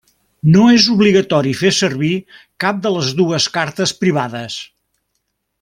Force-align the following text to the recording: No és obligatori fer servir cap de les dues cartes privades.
No 0.53 0.61
és 0.77 0.87
obligatori 0.93 1.51
fer 1.59 1.71
servir 1.81 2.11
cap 2.65 2.81
de 2.87 2.95
les 2.97 3.13
dues 3.23 3.49
cartes 3.59 3.97
privades. 4.03 4.61